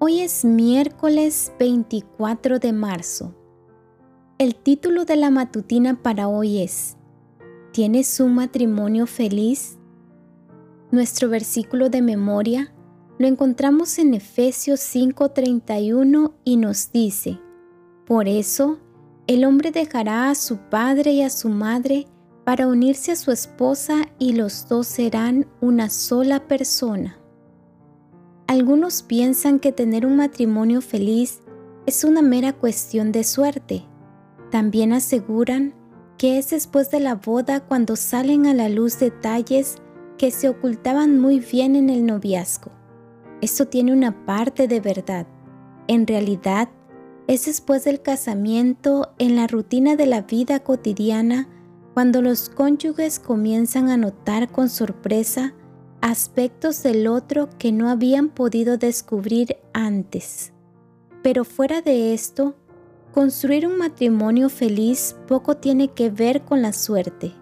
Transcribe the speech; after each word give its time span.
Hoy 0.00 0.20
es 0.20 0.44
miércoles 0.44 1.52
24 1.58 2.60
de 2.60 2.72
marzo. 2.72 3.34
El 4.38 4.54
título 4.54 5.04
de 5.04 5.16
la 5.16 5.28
matutina 5.30 6.00
para 6.00 6.28
hoy 6.28 6.62
es 6.62 6.96
¿Tienes 7.72 8.20
un 8.20 8.36
matrimonio 8.36 9.08
feliz? 9.08 9.76
Nuestro 10.92 11.28
versículo 11.28 11.90
de 11.90 12.00
memoria 12.00 12.72
lo 13.18 13.26
encontramos 13.26 13.98
en 13.98 14.14
Efesios 14.14 14.78
5:31 14.78 16.32
y 16.44 16.58
nos 16.58 16.92
dice, 16.92 17.40
Por 18.06 18.28
eso, 18.28 18.78
el 19.26 19.44
hombre 19.44 19.72
dejará 19.72 20.30
a 20.30 20.36
su 20.36 20.58
padre 20.58 21.10
y 21.10 21.22
a 21.22 21.30
su 21.30 21.48
madre 21.48 22.06
para 22.44 22.68
unirse 22.68 23.10
a 23.10 23.16
su 23.16 23.32
esposa 23.32 24.08
y 24.20 24.34
los 24.34 24.68
dos 24.68 24.86
serán 24.86 25.48
una 25.60 25.90
sola 25.90 26.46
persona. 26.46 27.17
Algunos 28.48 29.02
piensan 29.02 29.58
que 29.58 29.72
tener 29.72 30.06
un 30.06 30.16
matrimonio 30.16 30.80
feliz 30.80 31.40
es 31.84 32.02
una 32.02 32.22
mera 32.22 32.54
cuestión 32.54 33.12
de 33.12 33.22
suerte. 33.22 33.84
También 34.50 34.94
aseguran 34.94 35.74
que 36.16 36.38
es 36.38 36.48
después 36.48 36.90
de 36.90 36.98
la 37.00 37.14
boda 37.14 37.60
cuando 37.60 37.94
salen 37.94 38.46
a 38.46 38.54
la 38.54 38.70
luz 38.70 38.98
detalles 38.98 39.76
que 40.16 40.30
se 40.30 40.48
ocultaban 40.48 41.20
muy 41.20 41.40
bien 41.40 41.76
en 41.76 41.90
el 41.90 42.06
noviazgo. 42.06 42.70
Esto 43.42 43.68
tiene 43.68 43.92
una 43.92 44.24
parte 44.24 44.66
de 44.66 44.80
verdad. 44.80 45.26
En 45.86 46.06
realidad, 46.06 46.70
es 47.26 47.44
después 47.44 47.84
del 47.84 48.00
casamiento, 48.00 49.12
en 49.18 49.36
la 49.36 49.46
rutina 49.46 49.94
de 49.94 50.06
la 50.06 50.22
vida 50.22 50.60
cotidiana, 50.60 51.50
cuando 51.92 52.22
los 52.22 52.48
cónyuges 52.48 53.18
comienzan 53.18 53.90
a 53.90 53.98
notar 53.98 54.50
con 54.50 54.70
sorpresa 54.70 55.52
aspectos 56.00 56.82
del 56.82 57.06
otro 57.06 57.48
que 57.58 57.72
no 57.72 57.88
habían 57.88 58.28
podido 58.28 58.78
descubrir 58.78 59.56
antes. 59.72 60.52
Pero 61.22 61.44
fuera 61.44 61.82
de 61.82 62.14
esto, 62.14 62.54
construir 63.12 63.66
un 63.66 63.78
matrimonio 63.78 64.48
feliz 64.48 65.16
poco 65.26 65.56
tiene 65.56 65.88
que 65.88 66.10
ver 66.10 66.42
con 66.42 66.62
la 66.62 66.72
suerte. 66.72 67.32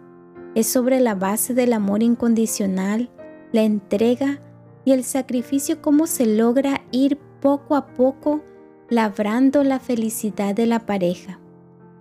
Es 0.54 0.66
sobre 0.66 1.00
la 1.00 1.14
base 1.14 1.52
del 1.52 1.74
amor 1.74 2.02
incondicional, 2.02 3.10
la 3.52 3.62
entrega 3.62 4.40
y 4.84 4.92
el 4.92 5.04
sacrificio 5.04 5.82
cómo 5.82 6.06
se 6.06 6.24
logra 6.24 6.82
ir 6.92 7.18
poco 7.40 7.76
a 7.76 7.88
poco 7.88 8.42
labrando 8.88 9.64
la 9.64 9.80
felicidad 9.80 10.54
de 10.54 10.66
la 10.66 10.86
pareja. 10.86 11.40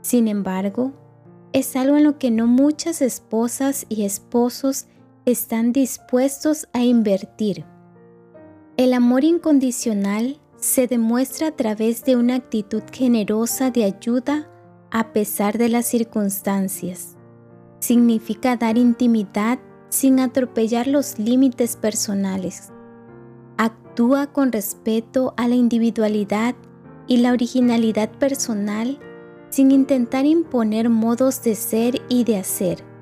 Sin 0.01 0.27
embargo, 0.27 0.93
es 1.51 1.75
algo 1.75 1.97
en 1.97 2.03
lo 2.03 2.17
que 2.17 2.31
no 2.31 2.47
muchas 2.47 3.01
esposas 3.01 3.85
y 3.89 4.03
esposos 4.03 4.87
están 5.25 5.73
dispuestos 5.73 6.67
a 6.71 6.83
invertir. 6.83 7.65
El 8.77 8.93
amor 8.93 9.23
incondicional 9.23 10.39
se 10.55 10.87
demuestra 10.87 11.47
a 11.47 11.51
través 11.51 12.03
de 12.05 12.15
una 12.15 12.35
actitud 12.35 12.83
generosa 12.91 13.71
de 13.71 13.85
ayuda 13.85 14.49
a 14.91 15.13
pesar 15.13 15.57
de 15.57 15.69
las 15.69 15.87
circunstancias. 15.87 17.17
Significa 17.79 18.55
dar 18.55 18.77
intimidad 18.77 19.59
sin 19.89 20.19
atropellar 20.19 20.87
los 20.87 21.17
límites 21.17 21.75
personales. 21.75 22.71
Actúa 23.57 24.27
con 24.27 24.51
respeto 24.51 25.33
a 25.37 25.47
la 25.47 25.55
individualidad 25.55 26.55
y 27.07 27.17
la 27.17 27.31
originalidad 27.31 28.11
personal 28.11 28.99
sin 29.49 29.71
intentar 29.71 30.25
imponer 30.25 30.89
modos 30.89 31.41
de 31.43 31.55
ser 31.55 32.01
y 32.09 32.25
de 32.25 32.37
hacer 32.37 32.94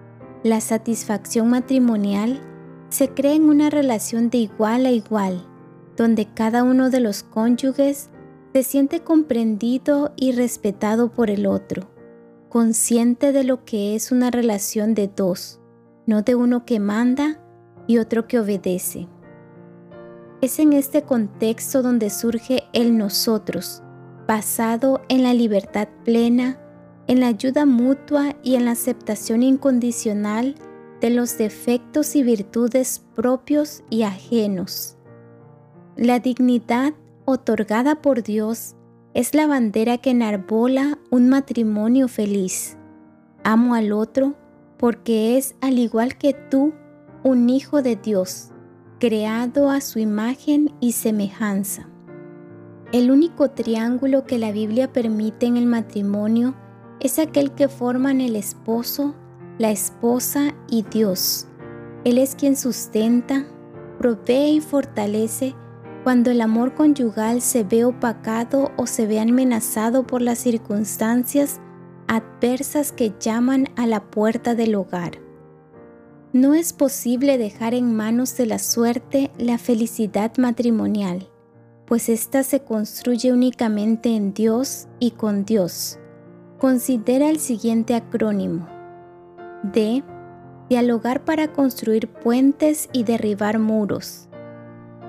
la 0.43 0.59
satisfacción 0.59 1.49
matrimonial 1.49 2.41
se 2.89 3.09
crea 3.09 3.33
en 3.33 3.43
una 3.43 3.69
relación 3.69 4.29
de 4.29 4.39
igual 4.39 4.85
a 4.85 4.91
igual, 4.91 5.47
donde 5.95 6.27
cada 6.33 6.63
uno 6.63 6.89
de 6.89 6.99
los 6.99 7.23
cónyuges 7.23 8.09
se 8.53 8.63
siente 8.63 8.99
comprendido 8.99 10.13
y 10.15 10.33
respetado 10.33 11.11
por 11.11 11.29
el 11.29 11.45
otro, 11.45 11.89
consciente 12.49 13.31
de 13.31 13.45
lo 13.45 13.63
que 13.63 13.95
es 13.95 14.11
una 14.11 14.31
relación 14.31 14.93
de 14.93 15.07
dos, 15.07 15.59
no 16.05 16.21
de 16.21 16.35
uno 16.35 16.65
que 16.65 16.79
manda 16.79 17.39
y 17.87 17.97
otro 17.97 18.27
que 18.27 18.39
obedece. 18.39 19.07
Es 20.41 20.59
en 20.59 20.73
este 20.73 21.03
contexto 21.03 21.81
donde 21.81 22.09
surge 22.09 22.63
el 22.73 22.97
nosotros, 22.97 23.81
basado 24.27 25.01
en 25.07 25.23
la 25.23 25.33
libertad 25.33 25.87
plena, 26.03 26.59
en 27.07 27.19
la 27.19 27.27
ayuda 27.27 27.65
mutua 27.65 28.35
y 28.43 28.55
en 28.55 28.65
la 28.65 28.71
aceptación 28.71 29.43
incondicional 29.43 30.55
de 31.01 31.09
los 31.09 31.37
defectos 31.37 32.15
y 32.15 32.23
virtudes 32.23 33.03
propios 33.13 33.83
y 33.89 34.03
ajenos. 34.03 34.97
La 35.97 36.19
dignidad 36.19 36.93
otorgada 37.25 38.01
por 38.01 38.23
Dios 38.23 38.75
es 39.13 39.35
la 39.35 39.45
bandera 39.45 39.97
que 39.97 40.11
enarbola 40.11 40.97
un 41.11 41.29
matrimonio 41.29 42.07
feliz. 42.07 42.77
Amo 43.43 43.75
al 43.75 43.91
otro 43.91 44.35
porque 44.77 45.37
es, 45.37 45.55
al 45.61 45.79
igual 45.79 46.17
que 46.17 46.33
tú, 46.33 46.73
un 47.23 47.49
hijo 47.49 47.81
de 47.81 47.95
Dios, 47.95 48.49
creado 48.99 49.69
a 49.69 49.81
su 49.81 49.99
imagen 49.99 50.73
y 50.79 50.93
semejanza. 50.93 51.89
El 52.91 53.11
único 53.11 53.51
triángulo 53.51 54.25
que 54.25 54.37
la 54.37 54.51
Biblia 54.51 54.91
permite 54.91 55.45
en 55.45 55.57
el 55.57 55.65
matrimonio 55.65 56.55
es 57.03 57.19
aquel 57.19 57.51
que 57.51 57.67
forman 57.67 58.21
el 58.21 58.35
esposo, 58.35 59.13
la 59.59 59.71
esposa 59.71 60.55
y 60.69 60.83
Dios. 60.83 61.47
Él 62.05 62.17
es 62.17 62.35
quien 62.35 62.55
sustenta, 62.55 63.45
provee 63.99 64.55
y 64.55 64.61
fortalece 64.61 65.53
cuando 66.03 66.31
el 66.31 66.41
amor 66.41 66.73
conyugal 66.73 67.41
se 67.41 67.63
ve 67.63 67.85
opacado 67.85 68.71
o 68.77 68.87
se 68.87 69.05
ve 69.05 69.19
amenazado 69.19 70.07
por 70.07 70.21
las 70.21 70.39
circunstancias 70.39 71.59
adversas 72.07 72.91
que 72.91 73.13
llaman 73.19 73.69
a 73.75 73.87
la 73.87 74.03
puerta 74.09 74.55
del 74.55 74.75
hogar. 74.75 75.19
No 76.33 76.55
es 76.55 76.73
posible 76.73 77.37
dejar 77.37 77.73
en 77.73 77.95
manos 77.95 78.35
de 78.37 78.47
la 78.47 78.59
suerte 78.59 79.31
la 79.37 79.57
felicidad 79.57 80.35
matrimonial, 80.37 81.29
pues 81.85 82.09
ésta 82.09 82.43
se 82.43 82.61
construye 82.61 83.31
únicamente 83.31 84.15
en 84.15 84.33
Dios 84.33 84.87
y 84.99 85.11
con 85.11 85.45
Dios. 85.45 85.99
Considera 86.63 87.29
el 87.29 87.39
siguiente 87.41 87.93
acrónimo. 87.93 88.69
D. 89.63 90.01
Dialogar 90.69 91.25
para 91.25 91.51
construir 91.51 92.07
puentes 92.07 92.87
y 92.93 93.03
derribar 93.03 93.59
muros. 93.59 94.29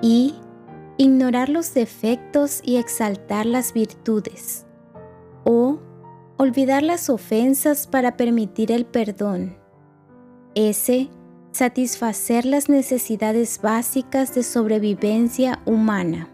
I. 0.01 0.35
Ignorar 0.97 1.47
los 1.47 1.73
defectos 1.73 2.59
y 2.61 2.75
exaltar 2.75 3.45
las 3.45 3.71
virtudes. 3.71 4.65
O. 5.45 5.79
Olvidar 6.35 6.83
las 6.83 7.09
ofensas 7.09 7.87
para 7.87 8.17
permitir 8.17 8.69
el 8.73 8.85
perdón. 8.85 9.55
S. 10.55 11.09
Satisfacer 11.53 12.43
las 12.43 12.67
necesidades 12.67 13.61
básicas 13.61 14.35
de 14.35 14.43
sobrevivencia 14.43 15.61
humana. 15.65 16.27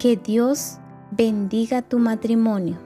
Que 0.00 0.16
Dios 0.16 0.78
bendiga 1.12 1.80
tu 1.80 2.00
matrimonio. 2.00 2.85